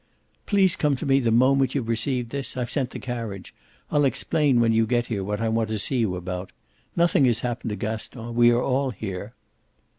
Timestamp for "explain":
4.03-4.59